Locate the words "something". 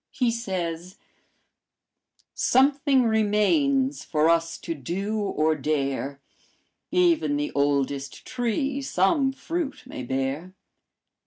2.33-3.03